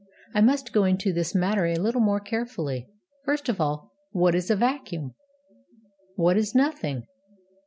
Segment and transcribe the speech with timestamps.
[0.33, 2.87] I must go into this matter a little more carefully.
[3.23, 5.13] First of all, what is a vacuum?
[6.15, 7.03] What is Nothing?